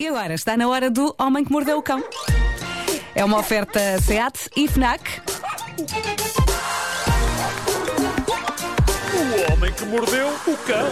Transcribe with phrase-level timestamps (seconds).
[0.00, 2.00] E agora está na hora do Homem que Mordeu o Cão.
[3.16, 5.02] É uma oferta SEAT e FNAC.
[9.12, 10.88] O homem que mordeu o cão.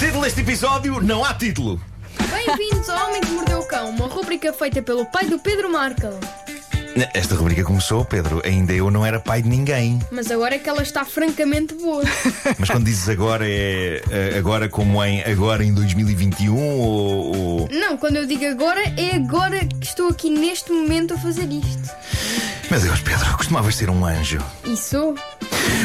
[0.00, 1.80] Título deste episódio: Não há título.
[2.28, 6.18] Bem-vindos ao Homem que Mordeu o Cão, uma rubrica feita pelo pai do Pedro Markel.
[7.14, 8.42] Esta rubrica começou, Pedro.
[8.44, 9.98] Ainda eu não era pai de ninguém.
[10.10, 12.02] Mas agora é que ela está francamente boa.
[12.58, 17.36] Mas quando dizes agora, é eh, agora como em agora em 2021 ou.
[17.36, 17.68] ou...
[17.70, 21.90] Não, quando eu digo agora, é agora que estou aqui neste momento a fazer isto.
[22.70, 24.38] Meu Deus, Pedro, costumavas ser um anjo.
[24.64, 25.14] E sou.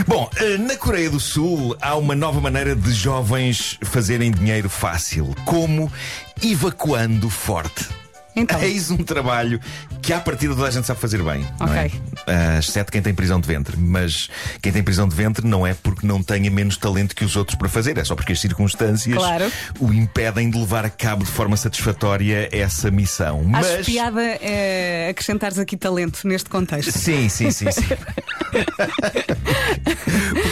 [0.06, 5.34] Bom, eh, na Coreia do Sul há uma nova maneira de jovens fazerem dinheiro fácil.
[5.46, 5.92] Como
[6.42, 7.88] evacuando forte.
[8.38, 8.62] Então.
[8.62, 9.60] Eis um trabalho
[10.02, 11.46] que à partida toda a gente sabe fazer bem.
[11.60, 11.86] Não é?
[11.88, 12.02] Ok.
[12.28, 13.76] Ah, exceto quem tem prisão de ventre.
[13.78, 14.30] Mas
[14.62, 17.58] quem tem prisão de ventre não é porque não tenha menos talento que os outros
[17.58, 19.52] para fazer, é só porque as circunstâncias Claro.
[19.80, 23.40] o impedem de levar a cabo de forma satisfatória essa missão.
[23.54, 23.86] Acho Mas.
[23.86, 26.92] piada é acrescentares aqui talento neste contexto.
[26.92, 27.82] Sim, sim, sim, sim.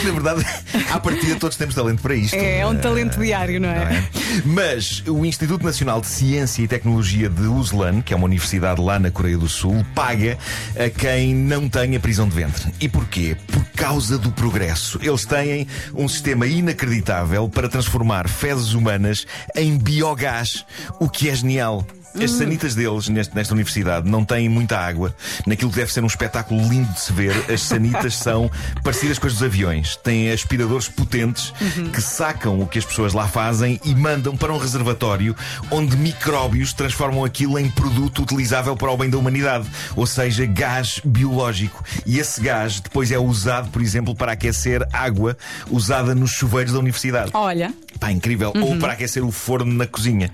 [0.06, 0.46] Na verdade,
[0.92, 2.34] à partida todos temos talento para isto.
[2.34, 3.84] É, é um talento diário, não é?
[3.84, 4.08] Não é?
[4.44, 8.98] Mas o Instituto Nacional de Ciência e Tecnologia de Uzlan, que é uma universidade lá
[8.98, 10.38] na Coreia do Sul, paga
[10.78, 12.72] a quem não tenha prisão de ventre.
[12.80, 13.36] E porquê?
[13.48, 14.98] Por causa do progresso.
[15.02, 19.26] Eles têm um sistema inacreditável para transformar fezes humanas
[19.56, 20.64] em biogás,
[21.00, 21.84] o que é genial.
[22.22, 25.14] As sanitas deles, neste- nesta universidade, não têm muita água.
[25.46, 28.50] Naquilo que deve ser um espetáculo lindo de se ver, as sanitas são
[28.82, 29.96] parecidas com as dos aviões.
[29.96, 31.52] Têm aspiradores potentes
[31.92, 35.36] que sacam o que as pessoas lá fazem e mandam para um reservatório
[35.70, 39.68] onde micróbios transformam aquilo em produto utilizável para o bem da humanidade.
[39.94, 41.84] Ou seja, gás biológico.
[42.06, 45.36] E esse gás depois é usado, por exemplo, para aquecer água
[45.70, 47.30] usada nos chuveiros da universidade.
[47.34, 48.52] Olha, Pá, incrível.
[48.60, 50.30] Ou para aquecer o forno na cozinha.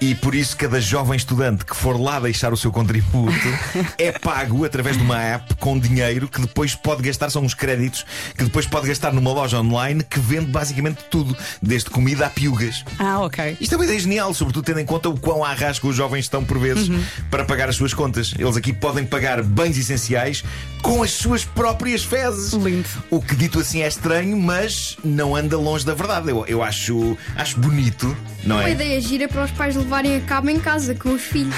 [0.00, 3.32] E por isso, cada jovem estudante que for lá deixar o seu contributo
[3.98, 8.04] é pago através de uma app com dinheiro que depois pode gastar, são uns créditos
[8.36, 12.84] que depois pode gastar numa loja online que vende basicamente tudo, desde comida a piugas.
[12.98, 13.56] ah, ok.
[13.60, 16.20] Isto é uma ideia genial, sobretudo tendo em conta o quão à rasca os jovens
[16.20, 16.90] estão por vezes
[17.30, 18.34] para pagar as suas contas.
[18.38, 20.42] Eles aqui podem pagar bens essenciais
[20.82, 22.52] com as suas próprias fezes.
[22.52, 22.88] Lindo.
[23.10, 26.30] O que dito assim é estranho, mas não anda longe da verdade.
[26.30, 26.95] Eu, eu acho,
[27.36, 28.72] acho bonito, não Uma é?
[28.72, 31.54] ideia gira para os pais levarem a cabo em casa com os filhos.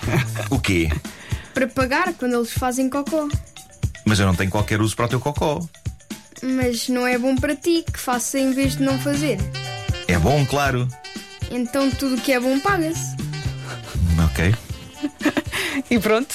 [0.50, 0.90] O quê?
[1.54, 3.28] Para pagar quando eles fazem cocó.
[4.04, 5.60] Mas eu não tenho qualquer uso para o teu cocó.
[6.42, 9.38] Mas não é bom para ti que faça em vez de não fazer.
[10.08, 10.88] É bom, claro.
[11.50, 13.16] Então tudo o que é bom paga-se.
[14.24, 14.54] Ok.
[15.90, 16.34] E pronto.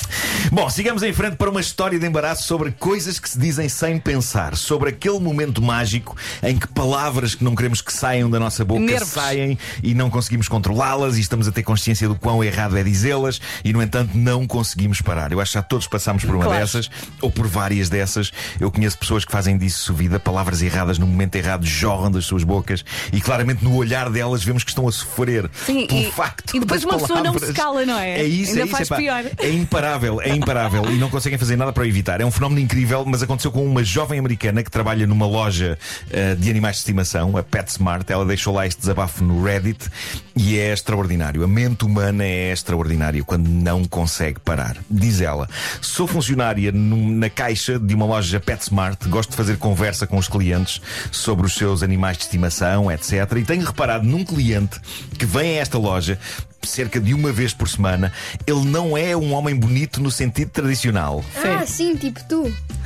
[0.51, 3.99] Bom, sigamos em frente para uma história de embaraço sobre coisas que se dizem sem
[3.99, 8.63] pensar, sobre aquele momento mágico em que palavras que não queremos que saiam da nossa
[8.63, 9.09] boca Nervos.
[9.09, 13.41] saem e não conseguimos controlá-las e estamos a ter consciência do quão errado é dizê-las
[13.63, 15.31] e, no entanto, não conseguimos parar.
[15.31, 16.59] Eu acho que já todos passamos por uma Claro.
[16.61, 16.89] dessas
[17.21, 18.31] ou por várias dessas.
[18.59, 22.43] Eu conheço pessoas que fazem disso vida, palavras erradas no momento errado jorram das suas
[22.43, 26.55] bocas e claramente no olhar delas vemos que estão a sofrer Sim, pelo e- facto
[26.55, 27.55] e depois uma pessoa não se palavras.
[27.57, 28.21] cala, não é?
[28.21, 28.71] É isso, Ainda é isso.
[28.75, 28.95] faz epá.
[28.97, 29.25] pior.
[29.39, 32.21] É imparável, é imparável e não conseguem fazer nada para evitar.
[32.21, 35.77] É um fenómeno incrível, mas aconteceu com uma jovem americana que trabalha numa loja
[36.09, 38.09] eh, de animais de estimação, a PetSmart.
[38.09, 39.89] Ela deixou lá este desabafo no Reddit
[40.35, 41.43] e é extraordinário.
[41.43, 44.77] A mente humana é extraordinária quando não consegue parar.
[44.89, 45.49] Diz ela:
[45.81, 50.27] Sou funcionária num- na caixa de uma loja PetSmart, gosto de fazer conversa com os
[50.27, 50.81] clientes
[51.11, 53.11] sobre os seus animais de estimação, etc.
[53.37, 54.79] E tenho reparado num cliente
[55.17, 56.19] que vem a esta loja
[56.67, 58.11] cerca de uma vez por semana.
[58.45, 61.23] Ele não é um homem bonito no sentido tradicional.
[61.43, 62.43] Ah, sim, tipo tu.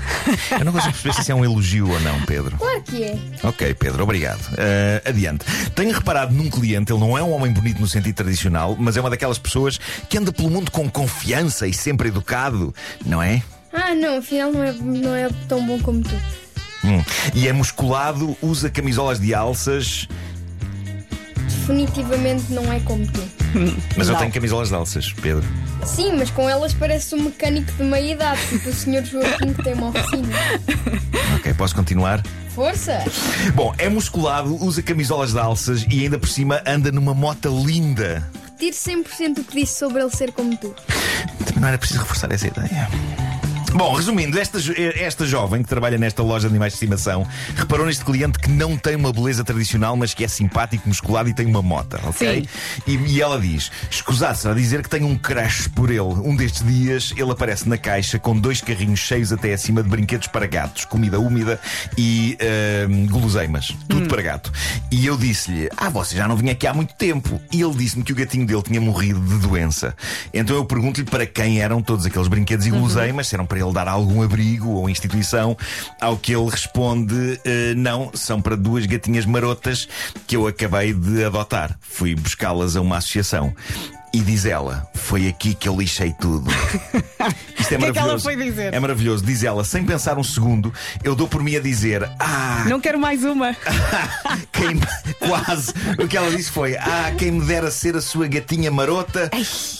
[0.58, 2.58] Eu não consigo perceber se isso é um elogio ou não, Pedro.
[2.58, 3.18] Claro que é.
[3.44, 4.42] Ok, Pedro, obrigado.
[4.58, 5.46] Ah, adiante.
[5.76, 9.02] Tenho reparado num cliente, ele não é um homem bonito no sentido tradicional, mas é
[9.02, 12.74] uma daquelas pessoas que anda pelo mundo com confiança e sempre educado,
[13.06, 13.42] não é?
[13.74, 16.16] Ah, não, afinal não é, não é tão bom como tu.
[16.84, 17.04] Hum.
[17.34, 20.08] E é musculado, usa camisolas de alças,
[21.62, 23.22] Definitivamente não é como tu.
[23.96, 24.20] mas eu Não.
[24.20, 25.44] tenho camisolas de alças, Pedro.
[25.86, 29.06] Sim, mas com elas parece um mecânico de meia idade, tipo o Sr.
[29.06, 30.28] Joaquim que tem uma oficina.
[31.38, 32.22] Ok, posso continuar?
[32.54, 33.00] Força!
[33.56, 38.30] Bom, é musculado, usa camisolas de alças e ainda por cima anda numa moto linda.
[38.60, 40.76] Retiro 100% o que disse sobre ele ser como tu.
[41.46, 42.88] Também não era preciso reforçar essa ideia.
[43.74, 44.60] Bom, resumindo, esta,
[45.00, 47.26] esta jovem que trabalha nesta loja de animais de estimação
[47.56, 51.34] reparou neste cliente que não tem uma beleza tradicional, mas que é simpático, musculado e
[51.34, 52.48] tem uma mota, ok?
[52.86, 56.02] E, e ela diz: escusado a dizer que tem um crush por ele.
[56.02, 60.28] Um destes dias ele aparece na caixa com dois carrinhos cheios até acima de brinquedos
[60.28, 61.60] para gatos, comida úmida
[61.98, 63.76] e ahm, guloseimas.
[63.88, 64.52] Tudo para gato.
[64.92, 67.42] E eu disse-lhe: Ah, você já não vinha aqui há muito tempo.
[67.52, 69.96] E ele disse-me que o gatinho dele tinha morrido de doença.
[70.34, 73.74] Então eu pergunto-lhe para quem eram todos aqueles brinquedos e guloseimas, se eram para ele
[73.74, 75.58] dar algum abrigo ou instituição.
[76.00, 79.88] Ao que ele responde: "Eh, Não, são para duas gatinhas marotas
[80.28, 81.78] que eu acabei de adotar.
[81.82, 83.54] Fui buscá-las a uma associação.
[84.14, 86.50] E diz ela: Foi aqui que eu lixei tudo.
[87.58, 88.24] Isto é que é que ela maravilhoso.
[88.24, 88.74] foi dizer?
[88.74, 89.24] É maravilhoso.
[89.26, 93.00] Diz ela, sem pensar um segundo, eu dou por mim a dizer: Ah, Não quero
[93.00, 93.56] mais uma.
[94.52, 94.80] quem
[95.20, 95.74] quase.
[95.98, 99.32] O que ela disse foi: Ah, quem me dera ser a sua gatinha marota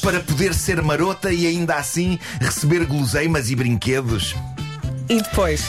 [0.02, 4.34] para poder ser marota e ainda assim receber guloseimas e brinquedos.
[5.10, 5.66] E depois?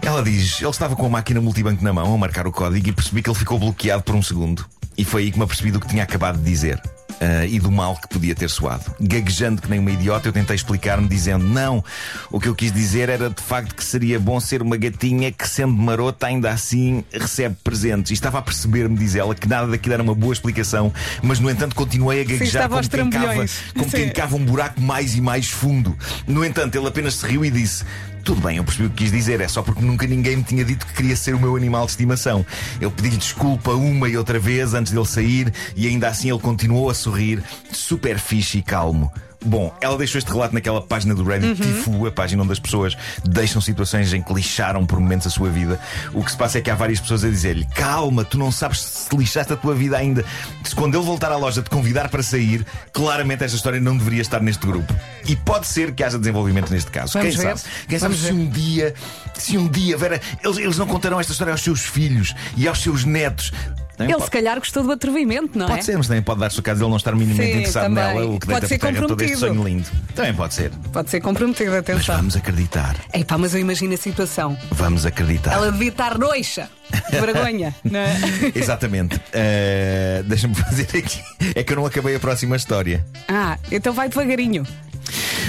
[0.00, 2.92] Ela diz: Ele estava com a máquina multibanco na mão a marcar o código e
[2.92, 4.64] percebi que ele ficou bloqueado por um segundo.
[4.96, 6.80] E foi aí que me apercebi do que tinha acabado de dizer.
[7.20, 8.94] Ah, e do mal que podia ter soado.
[9.00, 11.84] Gaguejando que nem uma idiota, eu tentei explicar-me dizendo: Não,
[12.30, 15.48] o que eu quis dizer era de facto que seria bom ser uma gatinha que,
[15.48, 18.10] sendo marota, ainda assim recebe presentes.
[18.10, 21.50] E estava a perceber-me, diz ela, que nada daquilo era uma boa explicação, mas no
[21.50, 23.58] entanto continuei a gaguejar estava como, quem cava, trambolhões.
[23.74, 24.12] como quem Sim.
[24.12, 25.96] cava um buraco mais e mais fundo.
[26.26, 27.84] No entanto, ele apenas se riu e disse:
[28.24, 30.64] Tudo bem, eu percebi o que quis dizer, é só porque nunca ninguém me tinha
[30.64, 32.44] dito que queria ser o meu animal de estimação.
[32.80, 36.88] Eu pedi-lhe desculpa uma e outra vez antes dele sair e ainda assim ele continuou
[36.88, 39.12] a sorrir, super fixe e calmo.
[39.44, 42.96] Bom, ela deixou este relato naquela página do Reddit Tifu, a página onde as pessoas
[43.24, 45.78] deixam situações em que lixaram por momentos a sua vida.
[46.12, 48.80] O que se passa é que há várias pessoas a dizer-lhe: Calma, tu não sabes
[48.80, 50.24] se lixaste a tua vida ainda.
[50.64, 54.22] Se quando ele voltar à loja te convidar para sair, claramente esta história não deveria
[54.22, 54.94] estar neste grupo.
[55.26, 57.12] E pode ser que haja desenvolvimento neste caso.
[57.18, 57.58] Vamos Quem ver.
[57.58, 57.74] sabe?
[57.88, 58.38] Quem sabe Vamos se ver.
[58.40, 58.94] um dia,
[59.34, 62.80] se um dia, Vera, eles, eles não contarão esta história aos seus filhos e aos
[62.82, 63.52] seus netos.
[63.96, 65.68] Também Ele pode- se calhar gostou do atrevimento, não é?
[65.68, 67.82] Pode ser, mas também pode dar-se o caso de ele não estar minimamente Sim, interessado
[67.84, 68.04] também.
[68.04, 69.38] nela, o que Pode ser comprometido.
[69.38, 69.88] sonho lindo.
[70.14, 70.70] Também pode ser.
[70.92, 72.16] Pode ser comprometido, Mas atenção.
[72.16, 72.96] vamos acreditar.
[73.12, 74.58] Epá, mas eu imagino a situação.
[74.72, 75.52] Vamos acreditar.
[75.52, 76.68] Ela devia estar roxa.
[77.10, 78.16] de Vergonha, não é?
[78.54, 79.16] Exatamente.
[79.16, 81.20] Uh, Deixa-me fazer aqui.
[81.54, 83.04] É que eu não acabei a próxima história.
[83.28, 84.66] Ah, então vai devagarinho.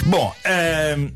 [0.06, 1.09] Bom, ahm,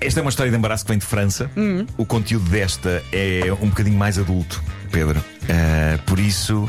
[0.00, 1.50] esta é uma história de embaraço que vem de França.
[1.96, 4.62] O conteúdo desta é um bocadinho mais adulto,
[4.92, 5.22] Pedro.
[5.48, 6.68] Ah, por isso,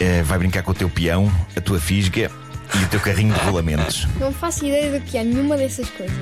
[0.00, 2.30] ah, vai brincar com o teu peão, a tua fisga
[2.74, 4.06] e o teu carrinho de rolamentos.
[4.18, 6.16] Não faço ideia do que é nenhuma dessas coisas.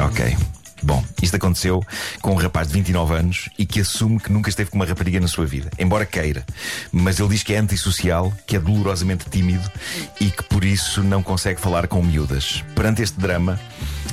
[0.00, 0.36] Ok.
[0.82, 1.84] Bom, isto aconteceu
[2.22, 5.20] com um rapaz de 29 anos e que assume que nunca esteve com uma rapariga
[5.20, 6.44] na sua vida, embora queira.
[6.90, 9.70] Mas ele diz que é antissocial, que é dolorosamente tímido
[10.18, 12.64] e que por isso não consegue falar com miúdas.
[12.74, 13.60] Perante este drama,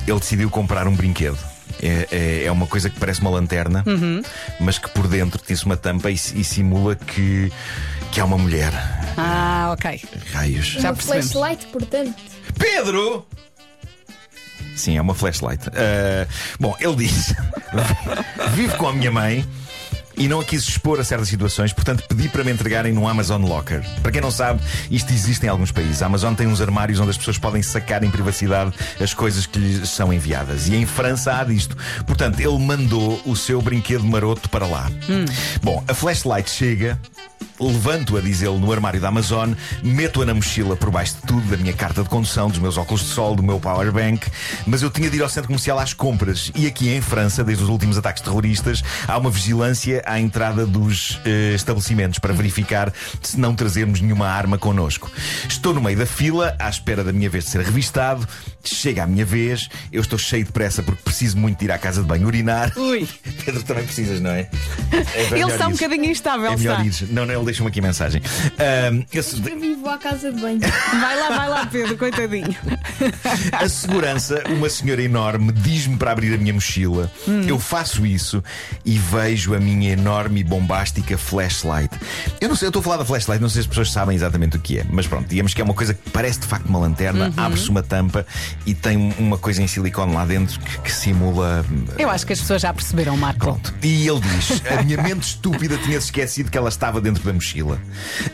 [0.05, 1.37] ele decidiu comprar um brinquedo.
[1.81, 3.83] É, é- é uma coisa que parece uma lanterna,
[4.59, 7.51] mas que por dentro tem uma tampa e, e simula que,
[8.11, 8.71] que é uma mulher.
[9.17, 10.01] Ah, ok.
[10.33, 10.65] Raios.
[10.67, 11.31] Já Uma percebemos.
[11.31, 12.15] flashlight, portanto.
[12.57, 13.25] Pedro!
[14.75, 15.63] Sim, é uma flashlight.
[15.69, 16.27] Ah,
[16.59, 17.33] bom, ele diz:
[18.53, 19.45] Vivo com a minha mãe
[20.17, 23.43] e não a quis expor a certas situações, portanto pedi para me entregarem no Amazon
[23.43, 23.83] Locker.
[24.01, 26.01] Para quem não sabe, isto existe em alguns países.
[26.01, 29.59] A Amazon tem uns armários onde as pessoas podem sacar em privacidade as coisas que
[29.59, 30.67] lhes são enviadas.
[30.67, 31.77] E em França há disto.
[32.05, 34.89] Portanto, ele mandou o seu brinquedo maroto para lá.
[35.61, 36.99] Bom, a flashlight chega.
[37.59, 41.57] Levanto-a, diz ele, no armário da Amazon, meto-a na mochila por baixo de tudo, da
[41.57, 44.27] minha carta de condução, dos meus óculos de sol, do meu powerbank,
[44.67, 46.51] mas eu tinha de ir ao centro comercial às compras.
[46.53, 51.19] E aqui em França, desde os últimos ataques terroristas, há uma vigilância à entrada dos
[51.25, 52.93] eh, estabelecimentos para verificar
[53.23, 55.09] se não trazermos nenhuma arma connosco.
[55.49, 58.27] Estou no meio da fila, à espera da minha vez de ser revistado.
[58.63, 61.79] Chega a minha vez, eu estou cheio de pressa porque preciso muito de ir à
[61.79, 62.71] casa de banho urinar.
[62.77, 63.07] Ui.
[63.43, 64.47] Pedro, também precisas, não é?
[64.91, 66.85] É Ele está um bocadinho instável, É melhor está.
[66.85, 67.01] ires.
[67.17, 68.21] Não, não, ele deixa-me aqui mensagem.
[68.59, 70.59] Ahm, esse- Eu vivo à casa de banho.
[70.59, 72.55] Vai lá, vai lá, Pedro, coitadinho.
[73.51, 77.11] a segurança, uma senhora enorme, diz-me para abrir a minha mochila.
[77.47, 78.43] Eu faço isso
[78.85, 81.89] e vejo a minha enorme e bombástica flashlight.
[82.39, 84.15] Eu não sei, eu estou a falar da flashlight, não sei se as pessoas sabem
[84.15, 86.67] exatamente o que é, mas pronto, digamos que é uma coisa que parece de facto
[86.67, 88.25] uma lanterna, abre-se uma tampa
[88.65, 91.65] e tem um- uma coisa em silicone lá dentro que, que simula.
[91.97, 93.39] Eu acho que as pessoas já perceberam, Marco.
[93.39, 93.73] Pronto.
[93.81, 97.79] E ele diz: A minha mente estúpida tinha esquecido que ela estava dentro da mochila.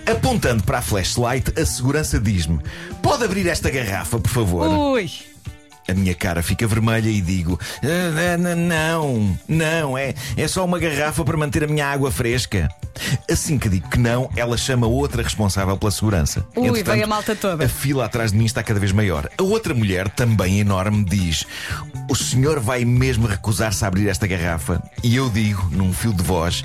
[0.10, 2.60] Apontando para a flashlight, a segurança diz-me:
[3.02, 4.68] Pode abrir esta garrafa, por favor?
[4.68, 5.10] Ui.
[5.86, 10.80] A minha cara fica vermelha e digo: "Ah, n- Não, não, é, é só uma
[10.80, 12.70] garrafa para manter a minha água fresca.
[13.30, 16.46] Assim que digo que não, ela chama outra responsável pela segurança.
[16.56, 17.66] Ui, Entretanto, veio a malta toda.
[17.66, 19.30] A fila atrás de mim está cada vez maior.
[19.38, 21.46] A outra mulher, também enorme, diz:
[22.10, 24.84] O senhor vai mesmo recusar-se a abrir esta garrafa?
[25.02, 26.64] E eu digo, num fio de voz: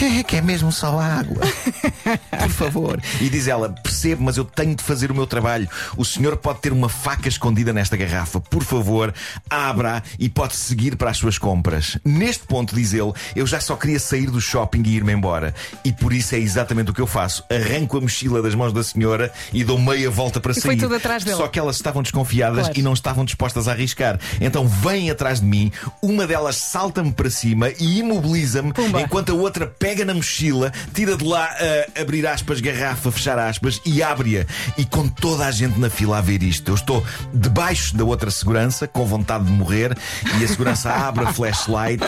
[0.00, 1.42] É que é mesmo só água.
[2.40, 3.02] Por favor.
[3.20, 5.68] E diz ela: Percebo, mas eu tenho de fazer o meu trabalho.
[5.96, 8.40] O senhor pode ter uma faca escondida nesta garrafa.
[8.40, 9.12] Por favor,
[9.50, 11.98] abra e pode seguir para as suas compras.
[12.04, 15.52] Neste ponto, diz ele, eu já só queria sair do shopping e ir-me embora.
[15.84, 17.44] E por isso é exatamente o que eu faço.
[17.50, 20.62] Arranco a mochila das mãos da senhora e dou meia volta para E sair.
[20.62, 21.36] foi tudo atrás dele.
[21.36, 22.78] Só que elas estavam desconfiadas Claro.
[22.78, 24.18] e não estavam dispostas a arriscar.
[24.40, 29.66] Então vêm atrás de mim, uma delas salta-me para cima e imobiliza-me, enquanto a outra
[29.66, 31.48] pega na mochila, tira de lá
[31.96, 34.46] a abrir aspas, garrafa, fechar aspas e abre-a.
[34.76, 38.30] E com toda a gente na fila a ver isto, eu estou debaixo da outra
[38.30, 39.96] segurança, com vontade de morrer,
[40.38, 42.02] e a segurança abre a flashlight,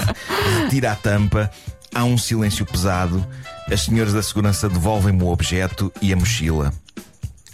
[0.63, 1.51] retira a tampa,
[1.95, 3.27] há um silêncio pesado.
[3.71, 6.73] As senhoras da segurança devolvem-me o objeto e a mochila.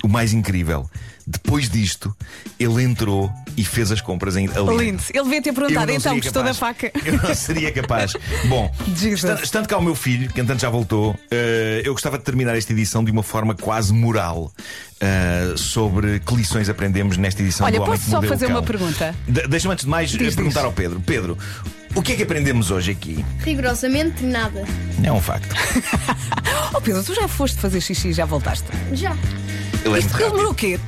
[0.03, 0.89] O mais incrível,
[1.27, 2.15] depois disto,
[2.59, 4.77] ele entrou e fez as compras em ali.
[4.87, 5.03] Lindo.
[5.13, 6.59] Ele devia ter Eu perguntado, não então, seria gostou da capaz.
[6.59, 6.93] faca?
[7.05, 8.13] Eu não seria capaz.
[8.47, 9.15] Bom, Jesus.
[9.15, 12.57] estando, estando cá o meu filho, que entanto já voltou, eh, eu gostava de terminar
[12.57, 14.53] esta edição de uma forma quase moral
[15.01, 18.33] eh, sobre que lições aprendemos nesta edição Olha, do Homem posso que só Mordeu o
[18.35, 18.57] fazer Cão.
[18.57, 19.15] uma pergunta?
[19.29, 20.67] De- Deixa-me antes de mais eh, Diz, perguntar diz.
[20.67, 21.01] ao Pedro.
[21.01, 21.39] Pedro,
[21.95, 23.25] o que é que aprendemos hoje aqui?
[23.41, 24.65] Rigorosamente nada.
[25.03, 25.55] É um facto.
[26.77, 28.65] Oh Pedro, tu já foste fazer xixi e já voltaste.
[28.93, 29.13] Já.
[29.85, 30.31] Ele é muito rápido.
[30.31, 30.81] demorou o quê?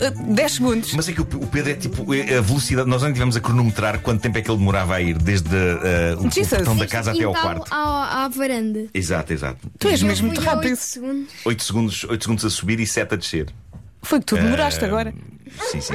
[0.00, 0.94] Uh, 10 segundos.
[0.94, 2.88] Mas é que o Pedro é tipo é a velocidade.
[2.88, 6.14] Nós não tivemos a cronometrar quanto tempo é que ele demorava a ir, desde eh,
[6.18, 6.48] o, o Jesus.
[6.48, 7.72] portão da casa até ao Quintal quarto.
[7.74, 8.86] À, à varanda.
[8.94, 9.58] Exato, exato.
[9.78, 10.70] Tu és mesmo muito rápido.
[10.70, 11.28] oito segundos.
[11.44, 13.46] 8 segundos, 8 segundos a subir e 7 a descer.
[14.02, 15.14] Foi que tu demoraste Eh, agora.
[15.70, 15.94] Sim, sim.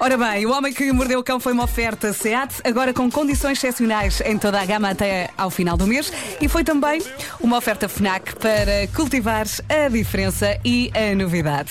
[0.00, 3.58] Ora bem, o homem que mordeu o cão foi uma oferta SEAT, agora com condições
[3.58, 6.12] excepcionais em toda a gama até ao final do mês.
[6.40, 7.02] E foi também
[7.40, 11.70] uma oferta FNAC para cultivar a diferença e a novidade.